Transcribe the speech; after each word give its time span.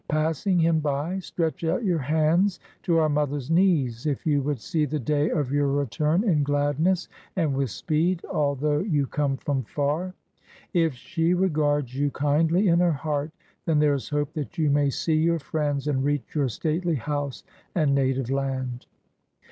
Passing 0.09 0.57
him 0.57 0.79
by, 0.79 1.19
stretch 1.19 1.63
out 1.63 1.83
your 1.83 1.99
hands 1.99 2.59
to 2.81 2.97
our 2.97 3.07
mother's 3.07 3.51
knees, 3.51 4.07
if 4.07 4.25
you 4.25 4.41
would 4.41 4.59
see 4.59 4.85
the 4.85 4.97
day 4.97 5.29
of 5.29 5.51
your 5.51 5.67
return 5.67 6.23
in 6.23 6.41
gladness 6.41 7.07
and 7.35 7.53
with 7.53 7.69
speed, 7.69 8.25
although 8.31 8.79
you 8.79 9.05
come 9.05 9.37
from 9.37 9.61
far. 9.61 10.15
If 10.73 10.95
she 10.95 11.35
regards 11.35 11.93
you 11.93 12.09
kindly 12.09 12.67
in 12.67 12.79
her 12.79 12.91
heart, 12.93 13.29
then 13.67 13.77
there 13.77 13.93
is 13.93 14.09
hope 14.09 14.33
that 14.33 14.57
you 14.57 14.71
may 14.71 14.89
see 14.89 15.17
your 15.17 15.37
friends 15.37 15.87
and 15.87 16.03
reach 16.03 16.33
your 16.33 16.49
stately 16.49 16.95
house 16.95 17.43
and 17.75 17.93
native 17.93 18.31
land." 18.31 18.87